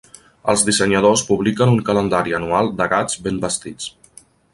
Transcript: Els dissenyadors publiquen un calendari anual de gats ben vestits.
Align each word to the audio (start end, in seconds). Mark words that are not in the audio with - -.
Els 0.51 0.61
dissenyadors 0.69 1.23
publiquen 1.27 1.73
un 1.73 1.83
calendari 1.89 2.33
anual 2.39 2.71
de 2.81 2.87
gats 2.95 3.21
ben 3.29 3.39
vestits. 3.45 3.91